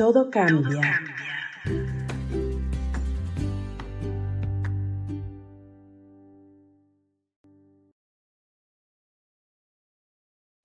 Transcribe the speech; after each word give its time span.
Todo 0.00 0.30
cambia. 0.30 0.80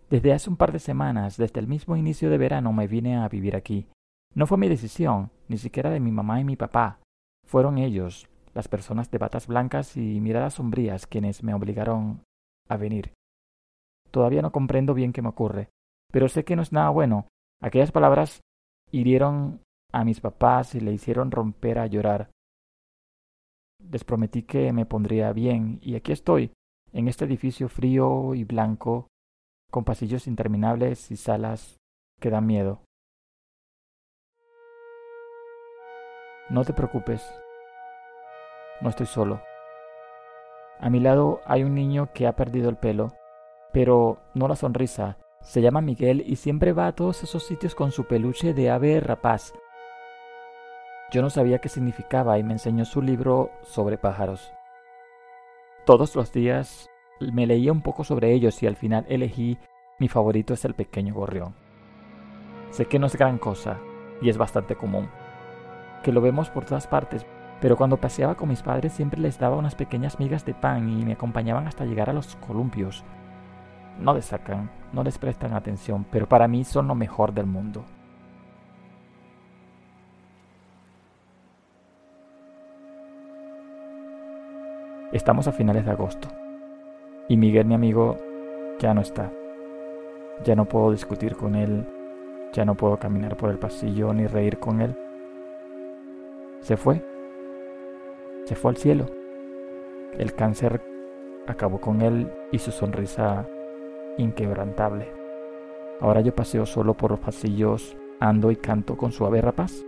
Desde 0.09 0.31
hace 0.31 0.49
un 0.49 0.55
par 0.55 0.71
de 0.71 0.79
semanas, 0.79 1.35
desde 1.35 1.59
el 1.59 1.67
mismo 1.67 1.97
inicio 1.97 2.29
de 2.29 2.37
verano, 2.37 2.71
me 2.71 2.87
vine 2.87 3.17
a 3.17 3.27
vivir 3.27 3.57
aquí. 3.57 3.89
No 4.33 4.47
fue 4.47 4.57
mi 4.57 4.70
decisión, 4.70 5.32
ni 5.49 5.57
siquiera 5.57 5.89
de 5.89 5.99
mi 5.99 6.13
mamá 6.13 6.39
y 6.39 6.45
mi 6.45 6.55
papá. 6.55 7.02
Fueron 7.45 7.77
ellos, 7.77 8.29
las 8.54 8.70
personas 8.70 9.11
de 9.11 9.17
batas 9.17 9.47
blancas 9.47 9.97
y 9.97 10.21
miradas 10.21 10.54
sombrías, 10.54 11.07
quienes 11.07 11.43
me 11.43 11.54
obligaron 11.54 12.23
a 12.70 12.77
venir. 12.77 13.11
Todavía 14.11 14.41
no 14.41 14.54
comprendo 14.54 14.93
bien 14.93 15.11
qué 15.11 15.21
me 15.21 15.27
ocurre, 15.27 15.67
pero 16.09 16.29
sé 16.29 16.45
que 16.45 16.55
no 16.55 16.61
es 16.61 16.71
nada 16.71 16.89
bueno. 16.89 17.27
Aquellas 17.61 17.91
palabras 17.91 18.39
hirieron 18.91 19.61
a 19.91 20.04
mis 20.04 20.21
papás 20.21 20.75
y 20.75 20.79
le 20.79 20.91
hicieron 20.91 21.32
romper 21.32 21.79
a 21.79 21.87
llorar. 21.87 22.29
Les 23.91 24.04
prometí 24.04 24.43
que 24.43 24.73
me 24.73 24.86
pondría 24.86 25.32
bien, 25.33 25.79
y 25.82 25.96
aquí 25.96 26.11
estoy, 26.11 26.51
en 26.91 27.07
este 27.07 27.25
edificio 27.25 27.69
frío 27.69 28.33
y 28.36 28.43
blanco, 28.43 29.07
con 29.71 29.83
pasillos 29.83 30.27
interminables 30.27 31.11
y 31.11 31.18
salas 31.18 31.77
que 32.19 32.30
dan 32.30 32.45
miedo. 32.45 32.81
No 36.49 36.63
te 36.63 36.73
preocupes. 36.73 37.23
No 38.81 38.89
estoy 38.89 39.08
solo. 39.08 39.41
A 40.80 40.89
mi 40.89 40.99
lado 40.99 41.41
hay 41.45 41.63
un 41.63 41.73
niño 41.73 42.11
que 42.13 42.27
ha 42.27 42.36
perdido 42.36 42.69
el 42.69 42.77
pelo, 42.77 43.13
pero 43.73 44.22
no 44.33 44.47
la 44.47 44.55
sonrisa. 44.55 45.17
Se 45.45 45.61
llama 45.61 45.80
Miguel 45.80 46.23
y 46.25 46.35
siempre 46.35 46.73
va 46.73 46.88
a 46.88 46.91
todos 46.91 47.23
esos 47.23 47.45
sitios 47.45 47.75
con 47.75 47.91
su 47.91 48.05
peluche 48.05 48.53
de 48.53 48.69
ave 48.69 48.99
rapaz. 48.99 49.53
Yo 51.11 51.21
no 51.21 51.30
sabía 51.30 51.59
qué 51.59 51.69
significaba 51.69 52.38
y 52.38 52.44
me 52.44 52.53
enseñó 52.53 52.83
su 52.83 53.02
libro 53.02 53.52
sobre 53.61 53.97
pájaros. 53.97 54.52
Todos 55.85 56.15
los 56.15 56.33
días 56.33 56.89
me 57.19 57.45
leía 57.45 57.71
un 57.71 57.81
poco 57.81 58.03
sobre 58.03 58.33
ellos 58.33 58.61
y 58.63 58.67
al 58.67 58.75
final 58.75 59.05
elegí 59.07 59.57
mi 59.99 60.09
favorito 60.09 60.53
es 60.53 60.65
el 60.65 60.73
pequeño 60.73 61.13
gorrión. 61.13 61.55
Sé 62.71 62.87
que 62.87 62.99
no 62.99 63.07
es 63.07 63.15
gran 63.15 63.37
cosa 63.37 63.80
y 64.21 64.30
es 64.30 64.37
bastante 64.37 64.75
común 64.75 65.07
que 66.05 66.11
lo 66.11 66.21
vemos 66.21 66.52
por 66.52 66.65
todas 66.65 66.85
partes, 66.85 67.25
pero 67.59 67.75
cuando 67.77 67.97
paseaba 67.97 68.35
con 68.35 68.49
mis 68.49 68.61
padres 68.61 68.93
siempre 68.93 69.19
les 69.19 69.39
daba 69.39 69.57
unas 69.57 69.73
pequeñas 69.73 70.19
migas 70.19 70.45
de 70.45 70.53
pan 70.53 70.87
y 70.87 71.03
me 71.03 71.13
acompañaban 71.13 71.67
hasta 71.67 71.83
llegar 71.83 72.11
a 72.11 72.13
los 72.13 72.35
columpios. 72.35 73.03
No 73.99 74.13
destacan, 74.13 74.69
no 74.91 75.03
les 75.03 75.17
prestan 75.17 75.53
atención, 75.53 76.05
pero 76.11 76.27
para 76.27 76.47
mí 76.47 76.63
son 76.63 76.88
lo 76.88 76.95
mejor 76.95 77.33
del 77.33 77.45
mundo. 77.45 77.85
Estamos 85.11 85.47
a 85.47 85.53
finales 85.53 85.85
de 85.85 85.91
agosto 85.91 86.27
y 87.27 87.37
Miguel, 87.37 87.65
mi 87.65 87.73
amigo, 87.73 88.17
ya 88.79 88.93
no 88.93 89.02
está. 89.02 89.31
Ya 90.43 90.55
no 90.55 90.65
puedo 90.65 90.91
discutir 90.91 91.35
con 91.35 91.55
él, 91.55 91.87
ya 92.52 92.65
no 92.65 92.75
puedo 92.75 92.97
caminar 92.97 93.37
por 93.37 93.49
el 93.49 93.57
pasillo 93.57 94.13
ni 94.13 94.27
reír 94.27 94.59
con 94.59 94.81
él. 94.81 94.95
Se 96.59 96.77
fue. 96.77 97.02
Se 98.43 98.55
fue 98.55 98.71
al 98.71 98.77
cielo. 98.77 99.05
El 100.17 100.33
cáncer 100.35 100.81
acabó 101.47 101.80
con 101.80 102.02
él 102.02 102.31
y 102.52 102.59
su 102.59 102.71
sonrisa 102.71 103.47
inquebrantable. 104.17 105.11
Ahora 105.99 106.21
yo 106.21 106.35
paseo 106.35 106.66
solo 106.66 106.95
por 106.95 107.11
los 107.11 107.19
pasillos, 107.19 107.95
ando 108.19 108.52
y 108.52 108.55
canto 108.55 108.97
con 108.97 109.11
suave 109.11 109.41
rapaz. 109.41 109.85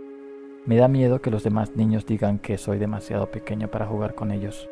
Me 0.64 0.76
da 0.76 0.88
miedo 0.88 1.20
que 1.20 1.30
los 1.30 1.44
demás 1.44 1.76
niños 1.76 2.06
digan 2.06 2.38
que 2.38 2.58
soy 2.58 2.78
demasiado 2.78 3.30
pequeño 3.30 3.68
para 3.68 3.86
jugar 3.86 4.14
con 4.14 4.30
ellos. 4.30 4.68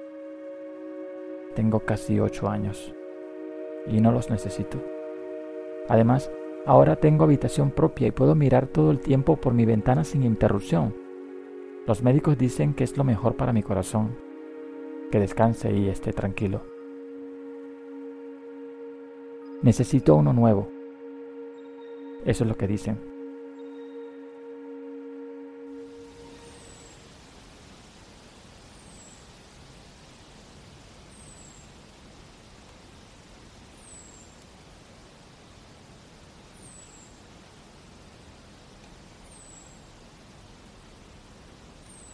Tengo 1.54 1.80
casi 1.80 2.20
ocho 2.20 2.48
años 2.48 2.94
y 3.86 4.00
no 4.00 4.12
los 4.12 4.30
necesito. 4.30 4.78
Además, 5.88 6.30
ahora 6.66 6.96
tengo 6.96 7.24
habitación 7.24 7.70
propia 7.70 8.08
y 8.08 8.12
puedo 8.12 8.34
mirar 8.34 8.66
todo 8.66 8.90
el 8.90 9.00
tiempo 9.00 9.36
por 9.36 9.54
mi 9.54 9.64
ventana 9.64 10.04
sin 10.04 10.22
interrupción. 10.22 10.94
Los 11.86 12.02
médicos 12.02 12.36
dicen 12.36 12.74
que 12.74 12.84
es 12.84 12.96
lo 12.96 13.04
mejor 13.04 13.36
para 13.36 13.52
mi 13.52 13.62
corazón, 13.62 14.16
que 15.10 15.20
descanse 15.20 15.72
y 15.72 15.88
esté 15.88 16.12
tranquilo. 16.12 16.75
Necesito 19.62 20.14
uno 20.14 20.32
nuevo. 20.32 20.68
Eso 22.24 22.44
es 22.44 22.48
lo 22.48 22.56
que 22.56 22.66
dicen. 22.66 22.98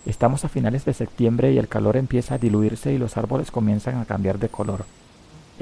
Estamos 0.05 0.45
a 0.45 0.49
finales 0.49 0.85
de 0.85 0.95
septiembre 0.95 1.53
y 1.53 1.59
el 1.59 1.69
calor 1.69 1.97
empieza 1.97 2.35
a 2.35 2.39
diluirse 2.39 2.93
y 2.93 2.99
los 2.99 3.17
árboles 3.17 3.51
comienzan 3.51 3.97
a 3.99 4.05
cambiar 4.05 4.39
de 4.39 4.49
color. 4.49 4.85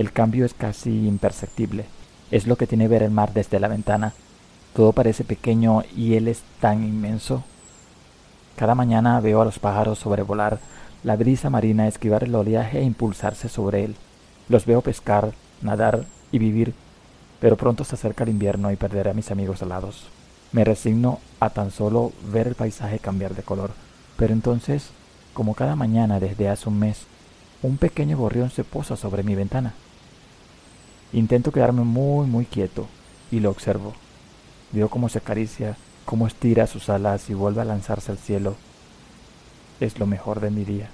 El 0.00 0.12
cambio 0.12 0.46
es 0.46 0.54
casi 0.54 1.06
imperceptible. 1.06 1.84
Es 2.30 2.46
lo 2.46 2.56
que 2.56 2.66
tiene 2.66 2.88
ver 2.88 3.02
el 3.02 3.10
mar 3.10 3.34
desde 3.34 3.60
la 3.60 3.68
ventana. 3.68 4.14
Todo 4.72 4.94
parece 4.94 5.24
pequeño 5.24 5.82
y 5.94 6.14
él 6.14 6.26
es 6.26 6.40
tan 6.58 6.82
inmenso. 6.84 7.44
Cada 8.56 8.74
mañana 8.74 9.20
veo 9.20 9.42
a 9.42 9.44
los 9.44 9.58
pájaros 9.58 9.98
sobrevolar, 9.98 10.58
la 11.04 11.16
brisa 11.16 11.50
marina 11.50 11.86
esquivar 11.86 12.24
el 12.24 12.34
oleaje 12.34 12.78
e 12.78 12.82
impulsarse 12.82 13.50
sobre 13.50 13.84
él. 13.84 13.94
Los 14.48 14.64
veo 14.64 14.80
pescar, 14.80 15.34
nadar 15.60 16.06
y 16.32 16.38
vivir, 16.38 16.72
pero 17.38 17.58
pronto 17.58 17.84
se 17.84 17.96
acerca 17.96 18.24
el 18.24 18.30
invierno 18.30 18.72
y 18.72 18.76
perderé 18.76 19.10
a 19.10 19.14
mis 19.14 19.30
amigos 19.30 19.60
alados. 19.60 20.06
Me 20.52 20.64
resigno 20.64 21.18
a 21.40 21.50
tan 21.50 21.70
solo 21.70 22.12
ver 22.32 22.46
el 22.46 22.54
paisaje 22.54 23.00
cambiar 23.00 23.34
de 23.34 23.42
color. 23.42 23.72
Pero 24.16 24.32
entonces, 24.32 24.92
como 25.34 25.52
cada 25.52 25.76
mañana 25.76 26.20
desde 26.20 26.48
hace 26.48 26.70
un 26.70 26.78
mes, 26.78 27.02
un 27.60 27.76
pequeño 27.76 28.16
gorrión 28.16 28.48
se 28.48 28.64
posa 28.64 28.96
sobre 28.96 29.22
mi 29.22 29.34
ventana. 29.34 29.74
Intento 31.12 31.50
quedarme 31.50 31.82
muy, 31.82 32.26
muy 32.26 32.44
quieto 32.44 32.86
y 33.30 33.40
lo 33.40 33.50
observo. 33.50 33.94
Veo 34.72 34.88
cómo 34.88 35.08
se 35.08 35.18
acaricia, 35.18 35.76
cómo 36.04 36.26
estira 36.26 36.66
sus 36.66 36.88
alas 36.88 37.28
y 37.30 37.34
vuelve 37.34 37.62
a 37.62 37.64
lanzarse 37.64 38.12
al 38.12 38.18
cielo. 38.18 38.54
Es 39.80 39.98
lo 39.98 40.06
mejor 40.06 40.40
de 40.40 40.50
mi 40.50 40.64
día. 40.64 40.90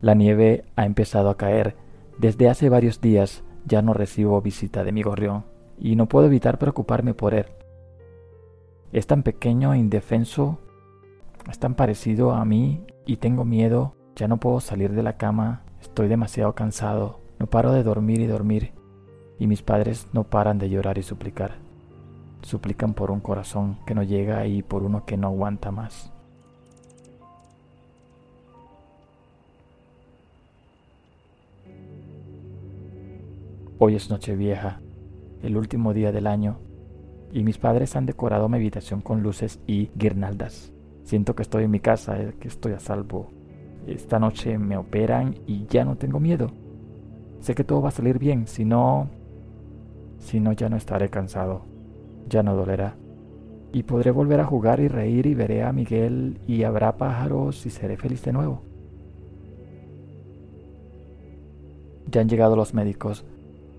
La 0.00 0.14
nieve 0.14 0.64
ha 0.76 0.84
empezado 0.84 1.30
a 1.30 1.36
caer. 1.36 1.76
Desde 2.18 2.48
hace 2.48 2.68
varios 2.68 3.00
días 3.00 3.42
ya 3.64 3.82
no 3.82 3.94
recibo 3.94 4.40
visita 4.42 4.84
de 4.84 4.92
mi 4.92 5.02
gorrión 5.02 5.44
y 5.78 5.96
no 5.96 6.06
puedo 6.06 6.26
evitar 6.26 6.58
preocuparme 6.58 7.14
por 7.14 7.34
él. 7.34 7.46
Es 8.94 9.08
tan 9.08 9.24
pequeño 9.24 9.74
e 9.74 9.78
indefenso, 9.78 10.60
es 11.50 11.58
tan 11.58 11.74
parecido 11.74 12.30
a 12.30 12.44
mí 12.44 12.80
y 13.04 13.16
tengo 13.16 13.44
miedo, 13.44 13.96
ya 14.14 14.28
no 14.28 14.36
puedo 14.36 14.60
salir 14.60 14.92
de 14.92 15.02
la 15.02 15.16
cama, 15.16 15.64
estoy 15.82 16.06
demasiado 16.06 16.54
cansado, 16.54 17.18
no 17.40 17.48
paro 17.48 17.72
de 17.72 17.82
dormir 17.82 18.20
y 18.20 18.28
dormir, 18.28 18.70
y 19.40 19.48
mis 19.48 19.62
padres 19.62 20.06
no 20.12 20.22
paran 20.22 20.60
de 20.60 20.70
llorar 20.70 20.96
y 20.96 21.02
suplicar. 21.02 21.56
Suplican 22.42 22.94
por 22.94 23.10
un 23.10 23.18
corazón 23.18 23.78
que 23.84 23.96
no 23.96 24.04
llega 24.04 24.46
y 24.46 24.62
por 24.62 24.84
uno 24.84 25.04
que 25.04 25.16
no 25.16 25.26
aguanta 25.26 25.72
más. 25.72 26.12
Hoy 33.80 33.96
es 33.96 34.08
Nochevieja, 34.08 34.78
el 35.42 35.56
último 35.56 35.92
día 35.94 36.12
del 36.12 36.28
año, 36.28 36.58
y 37.34 37.42
mis 37.42 37.58
padres 37.58 37.96
han 37.96 38.06
decorado 38.06 38.48
mi 38.48 38.56
habitación 38.58 39.00
con 39.00 39.20
luces 39.20 39.58
y 39.66 39.90
guirnaldas. 39.96 40.72
Siento 41.02 41.34
que 41.34 41.42
estoy 41.42 41.64
en 41.64 41.72
mi 41.72 41.80
casa, 41.80 42.16
eh, 42.18 42.32
que 42.38 42.46
estoy 42.46 42.72
a 42.74 42.78
salvo. 42.78 43.32
Esta 43.88 44.20
noche 44.20 44.56
me 44.56 44.76
operan 44.76 45.34
y 45.44 45.66
ya 45.66 45.84
no 45.84 45.96
tengo 45.96 46.20
miedo. 46.20 46.52
Sé 47.40 47.56
que 47.56 47.64
todo 47.64 47.82
va 47.82 47.88
a 47.88 47.92
salir 47.92 48.20
bien, 48.20 48.46
si 48.46 48.64
no... 48.64 49.10
Si 50.20 50.38
no, 50.38 50.52
ya 50.52 50.68
no 50.68 50.76
estaré 50.76 51.10
cansado. 51.10 51.62
Ya 52.30 52.44
no 52.44 52.54
dolerá. 52.54 52.94
Y 53.72 53.82
podré 53.82 54.12
volver 54.12 54.38
a 54.38 54.46
jugar 54.46 54.78
y 54.78 54.86
reír 54.86 55.26
y 55.26 55.34
veré 55.34 55.64
a 55.64 55.72
Miguel 55.72 56.38
y 56.46 56.62
habrá 56.62 56.96
pájaros 56.96 57.66
y 57.66 57.70
seré 57.70 57.96
feliz 57.96 58.22
de 58.22 58.32
nuevo. 58.32 58.62
Ya 62.06 62.20
han 62.20 62.28
llegado 62.28 62.54
los 62.54 62.74
médicos. 62.74 63.24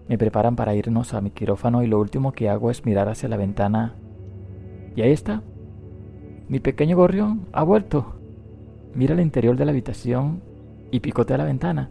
Me 0.07 0.18
preparan 0.18 0.56
para 0.56 0.75
irnos 0.75 1.13
a 1.13 1.22
mi 1.22 1.31
quirófano 1.31 1.84
y 1.84 1.88
lo 1.88 2.00
último 2.00 2.31
que 2.31 2.50
hago 2.50 2.69
es 2.69 2.86
mirar 2.86 3.10
hacia 3.10 3.30
la 3.30 3.38
ventana. 3.38 3.96
Y 4.96 5.02
ahí 5.02 5.12
está. 5.12 5.42
Mi 6.48 6.60
pequeño 6.60 6.96
gorrión 6.96 7.48
ha 7.52 7.63
vuelto. 7.63 8.16
Mira 8.94 9.13
el 9.13 9.19
interior 9.22 9.57
de 9.57 9.66
la 9.66 9.72
habitación 9.72 10.42
y 10.92 11.00
picotea 11.00 11.38
la 11.38 11.44
ventana. 11.44 11.90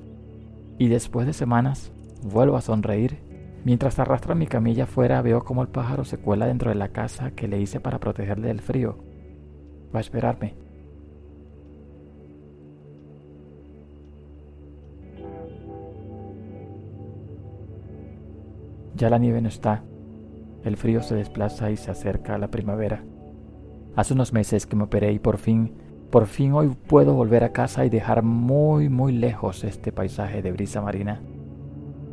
Y 0.79 0.89
después 0.89 1.27
de 1.27 1.33
semanas, 1.33 1.93
vuelvo 2.23 2.57
a 2.57 2.61
sonreír. 2.61 3.19
Mientras 3.65 3.99
arrastra 3.99 4.35
mi 4.35 4.47
camilla 4.47 4.85
afuera, 4.85 5.23
veo 5.23 5.43
como 5.43 5.63
el 5.63 5.69
pájaro 5.69 6.05
se 6.05 6.19
cuela 6.19 6.47
dentro 6.47 6.71
de 6.71 6.77
la 6.77 6.89
casa 6.89 7.33
que 7.33 7.49
le 7.49 7.61
hice 7.61 7.81
para 7.81 7.99
protegerle 7.99 8.49
del 8.49 8.61
frío. 8.61 8.97
Va 9.95 9.99
a 9.99 10.03
esperarme. 10.03 10.64
Ya 18.97 19.11
la 19.11 19.19
nieve 19.19 19.41
no 19.41 19.49
está. 19.49 19.83
El 20.65 20.77
frío 20.77 21.03
se 21.03 21.15
desplaza 21.15 21.71
y 21.71 21.77
se 21.77 21.91
acerca 21.91 22.35
a 22.35 22.39
la 22.39 22.49
primavera. 22.49 23.03
Hace 23.97 24.15
unos 24.15 24.33
meses 24.33 24.67
que 24.67 24.77
me 24.77 24.85
operé 24.85 25.13
y 25.13 25.19
por 25.19 25.39
fin, 25.39 25.73
por 26.11 26.27
fin 26.27 26.53
hoy 26.53 26.75
puedo 26.87 27.15
volver 27.15 27.45
a 27.45 27.53
casa 27.53 27.85
y 27.85 27.91
dejar 27.91 28.23
muy, 28.23 28.89
muy 28.89 29.13
lejos 29.13 29.65
este 29.65 29.93
paisaje 29.93 30.43
de 30.43 30.53
brisa 30.53 30.81
marina. 30.81 31.21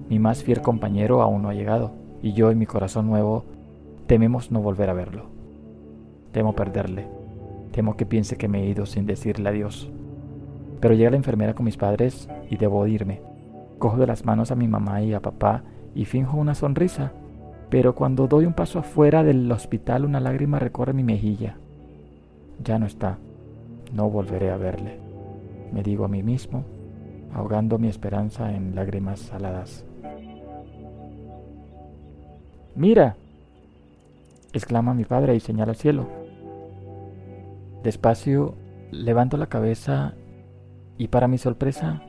Mi 0.09 0.19
más 0.19 0.43
fiel 0.43 0.61
compañero 0.61 1.21
aún 1.21 1.43
no 1.43 1.49
ha 1.49 1.53
llegado 1.53 1.91
y 2.21 2.33
yo 2.33 2.51
y 2.51 2.55
mi 2.55 2.65
corazón 2.65 3.07
nuevo 3.07 3.45
tememos 4.07 4.51
no 4.51 4.59
volver 4.61 4.89
a 4.89 4.93
verlo. 4.93 5.25
Temo 6.31 6.53
perderle. 6.53 7.07
Temo 7.71 7.95
que 7.95 8.05
piense 8.05 8.37
que 8.37 8.47
me 8.47 8.63
he 8.63 8.69
ido 8.69 8.85
sin 8.85 9.05
decirle 9.05 9.49
adiós. 9.49 9.89
Pero 10.79 10.95
llega 10.95 11.11
la 11.11 11.17
enfermera 11.17 11.53
con 11.53 11.65
mis 11.65 11.77
padres 11.77 12.27
y 12.49 12.57
debo 12.57 12.85
irme. 12.87 13.21
Cojo 13.79 13.97
de 13.97 14.07
las 14.07 14.25
manos 14.25 14.51
a 14.51 14.55
mi 14.55 14.67
mamá 14.67 15.01
y 15.01 15.13
a 15.13 15.21
papá 15.21 15.63
y 15.95 16.05
finjo 16.05 16.37
una 16.37 16.55
sonrisa, 16.55 17.11
pero 17.69 17.95
cuando 17.95 18.27
doy 18.27 18.45
un 18.45 18.53
paso 18.53 18.79
afuera 18.79 19.23
del 19.23 19.51
hospital 19.51 20.05
una 20.05 20.19
lágrima 20.19 20.59
recorre 20.59 20.93
mi 20.93 21.03
mejilla. 21.03 21.57
Ya 22.63 22.77
no 22.77 22.85
está, 22.85 23.17
no 23.93 24.09
volveré 24.09 24.51
a 24.51 24.57
verle, 24.57 24.99
me 25.71 25.83
digo 25.83 26.05
a 26.05 26.07
mí 26.07 26.23
mismo, 26.23 26.63
ahogando 27.33 27.77
mi 27.77 27.87
esperanza 27.87 28.53
en 28.53 28.75
lágrimas 28.75 29.19
saladas. 29.19 29.85
Mira, 32.75 33.15
exclama 34.53 34.93
mi 34.93 35.05
padre 35.05 35.35
y 35.35 35.39
señala 35.39 35.71
al 35.71 35.77
cielo. 35.77 36.07
Despacio 37.83 38.55
levanto 38.91 39.37
la 39.37 39.47
cabeza 39.47 40.13
y 40.97 41.07
para 41.07 41.27
mi 41.27 41.37
sorpresa 41.37 42.01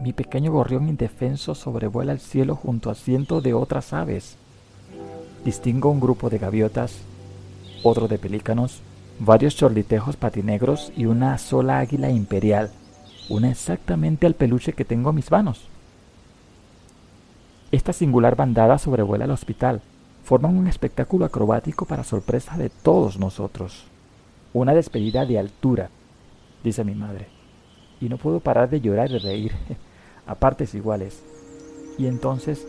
mi 0.00 0.12
pequeño 0.12 0.52
gorrión 0.52 0.88
indefenso 0.88 1.54
sobrevuela 1.54 2.12
el 2.12 2.20
cielo 2.20 2.54
junto 2.54 2.90
a 2.90 2.94
cientos 2.94 3.42
de 3.42 3.54
otras 3.54 3.92
aves. 3.92 4.36
Distingo 5.44 5.90
un 5.90 6.00
grupo 6.00 6.30
de 6.30 6.38
gaviotas, 6.38 7.00
otro 7.82 8.06
de 8.06 8.18
pelícanos, 8.18 8.80
varios 9.18 9.56
chorlitejos 9.56 10.16
patinegros 10.16 10.92
y 10.96 11.06
una 11.06 11.36
sola 11.38 11.80
águila 11.80 12.10
imperial, 12.10 12.70
una 13.28 13.50
exactamente 13.50 14.26
al 14.26 14.34
peluche 14.34 14.72
que 14.72 14.84
tengo 14.84 15.10
en 15.10 15.16
mis 15.16 15.30
manos. 15.30 15.68
Esta 17.72 17.92
singular 17.92 18.36
bandada 18.36 18.78
sobrevuela 18.78 19.24
el 19.24 19.30
hospital, 19.32 19.82
forman 20.22 20.56
un 20.56 20.68
espectáculo 20.68 21.24
acrobático 21.24 21.86
para 21.86 22.04
sorpresa 22.04 22.56
de 22.56 22.70
todos 22.70 23.18
nosotros. 23.18 23.84
Una 24.52 24.74
despedida 24.74 25.26
de 25.26 25.38
altura, 25.38 25.90
dice 26.62 26.84
mi 26.84 26.94
madre, 26.94 27.26
y 28.00 28.08
no 28.08 28.16
puedo 28.16 28.40
parar 28.40 28.70
de 28.70 28.80
llorar 28.80 29.10
y 29.10 29.18
reír. 29.18 29.52
a 30.28 30.36
partes 30.36 30.74
iguales. 30.74 31.22
Y 31.96 32.06
entonces, 32.06 32.64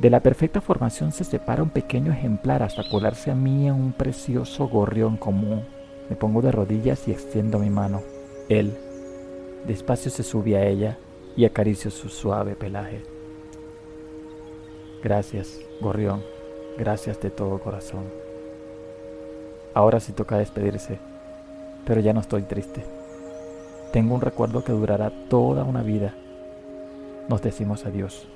de 0.00 0.10
la 0.10 0.20
perfecta 0.20 0.60
formación 0.60 1.12
se 1.12 1.24
separa 1.24 1.62
un 1.62 1.70
pequeño 1.70 2.12
ejemplar 2.12 2.62
hasta 2.62 2.88
colarse 2.90 3.30
a 3.30 3.34
mí 3.34 3.68
en 3.68 3.74
un 3.74 3.92
precioso 3.92 4.68
gorrión 4.68 5.16
común. 5.16 5.64
Me 6.10 6.16
pongo 6.16 6.42
de 6.42 6.52
rodillas 6.52 7.08
y 7.08 7.12
extiendo 7.12 7.58
mi 7.58 7.70
mano. 7.70 8.02
Él, 8.48 8.76
despacio 9.66 10.10
se 10.10 10.22
sube 10.22 10.56
a 10.56 10.66
ella 10.66 10.98
y 11.36 11.44
acaricio 11.44 11.90
su 11.90 12.08
suave 12.08 12.56
pelaje. 12.56 13.02
Gracias, 15.02 15.60
gorrión, 15.80 16.22
gracias 16.76 17.20
de 17.20 17.30
todo 17.30 17.60
corazón. 17.60 18.04
Ahora 19.72 20.00
sí 20.00 20.12
toca 20.12 20.38
despedirse, 20.38 20.98
pero 21.86 22.00
ya 22.00 22.12
no 22.12 22.20
estoy 22.20 22.42
triste. 22.42 22.84
Tengo 23.92 24.14
un 24.16 24.20
recuerdo 24.20 24.64
que 24.64 24.72
durará 24.72 25.12
toda 25.28 25.62
una 25.64 25.82
vida 25.82 26.14
nos 27.28 27.42
decimos 27.42 27.86
adiós. 27.86 28.28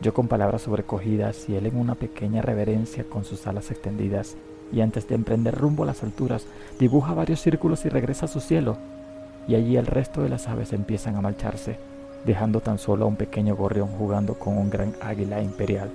Yo 0.00 0.12
con 0.12 0.28
palabras 0.28 0.62
sobrecogidas 0.62 1.48
y 1.48 1.56
él 1.56 1.66
en 1.66 1.78
una 1.78 1.94
pequeña 1.94 2.42
reverencia 2.42 3.04
con 3.04 3.24
sus 3.24 3.46
alas 3.46 3.70
extendidas, 3.70 4.36
y 4.72 4.80
antes 4.80 5.08
de 5.08 5.14
emprender 5.14 5.54
rumbo 5.54 5.84
a 5.84 5.86
las 5.86 6.02
alturas, 6.02 6.46
dibuja 6.78 7.14
varios 7.14 7.40
círculos 7.40 7.84
y 7.86 7.88
regresa 7.88 8.26
a 8.26 8.28
su 8.28 8.40
cielo, 8.40 8.76
y 9.48 9.54
allí 9.54 9.76
el 9.76 9.86
resto 9.86 10.22
de 10.22 10.28
las 10.28 10.48
aves 10.48 10.72
empiezan 10.72 11.16
a 11.16 11.20
marcharse, 11.20 11.78
dejando 12.24 12.60
tan 12.60 12.78
solo 12.78 13.04
a 13.04 13.08
un 13.08 13.16
pequeño 13.16 13.56
gorrión 13.56 13.88
jugando 13.88 14.34
con 14.34 14.58
un 14.58 14.68
gran 14.68 14.94
águila 15.00 15.40
imperial. 15.40 15.90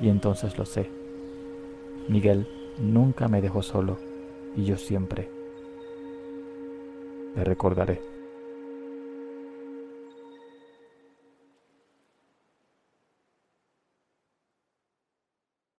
Y 0.00 0.08
entonces 0.08 0.56
lo 0.58 0.64
sé. 0.64 0.88
Miguel 2.08 2.48
nunca 2.78 3.28
me 3.28 3.40
dejó 3.40 3.62
solo, 3.62 3.98
y 4.56 4.64
yo 4.64 4.76
siempre 4.76 5.28
le 7.36 7.44
recordaré. 7.44 8.11